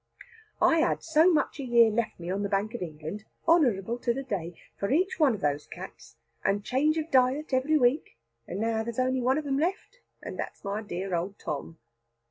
I 0.59 0.79
had 0.79 1.03
so 1.03 1.31
much 1.31 1.59
a 1.59 1.63
year 1.63 1.91
left 1.91 2.19
me 2.19 2.31
on 2.31 2.41
the 2.41 2.49
Bank 2.49 2.73
of 2.73 2.81
England, 2.81 3.23
honourable 3.47 3.99
to 3.99 4.15
the 4.15 4.23
day, 4.23 4.55
for 4.75 4.89
each 4.89 5.19
one 5.19 5.35
of 5.35 5.41
those 5.41 5.67
cats, 5.67 6.15
and 6.43 6.65
change 6.65 6.97
of 6.97 7.11
diet 7.11 7.53
every 7.53 7.77
week, 7.77 8.17
and 8.47 8.59
now 8.59 8.81
there's 8.81 8.97
only 8.97 9.21
one 9.21 9.37
of 9.37 9.43
them 9.43 9.59
left, 9.59 9.99
and 10.23 10.39
that 10.39 10.53
is 10.55 10.63
my 10.63 10.81
dear 10.81 11.13
old 11.13 11.37
Tom." 11.37 11.77